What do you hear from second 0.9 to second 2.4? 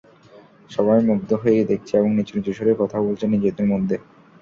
মুগ্ধ হয়ে দেখছে এবং নিচু